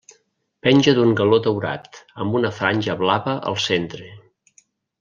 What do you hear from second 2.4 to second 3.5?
una franja blava